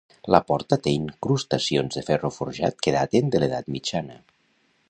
[0.35, 4.19] La porta té incrustacions de ferro forjat que daten de l'Edat Mitjana.